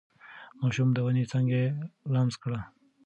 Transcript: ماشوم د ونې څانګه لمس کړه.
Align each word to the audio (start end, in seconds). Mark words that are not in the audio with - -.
ماشوم 0.59 0.89
د 0.93 0.97
ونې 1.05 1.23
څانګه 1.31 1.61
لمس 2.13 2.35
کړه. 2.43 2.59